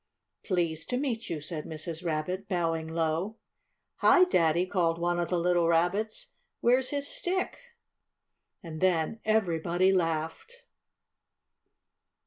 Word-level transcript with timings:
"Pleased 0.43 0.89
to 0.89 0.97
meet 0.97 1.29
you," 1.29 1.39
said 1.41 1.65
Mrs. 1.65 2.03
Rabbit, 2.03 2.47
bowing 2.49 2.87
low. 2.87 3.35
"Hi, 3.97 4.23
Daddy!" 4.23 4.65
called 4.65 4.97
one 4.97 5.19
of 5.19 5.29
the 5.29 5.37
little 5.37 5.67
Rabbits, 5.67 6.29
"where's 6.59 6.89
his 6.89 7.07
stick?" 7.07 7.59
And 8.63 8.81
then 8.81 9.19
everybody 9.25 9.91
laughed. 9.91 10.63